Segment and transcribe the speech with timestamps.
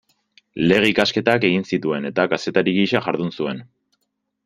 [0.71, 3.65] Lege-ikasketak egin zituen eta kazetari gisa jardun zuen.